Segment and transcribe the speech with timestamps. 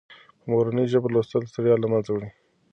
[0.39, 2.29] په مورنۍ ژبه لوستل ستړیا له منځه وړي.